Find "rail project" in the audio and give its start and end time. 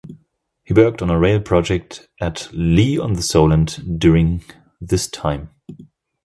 1.19-2.07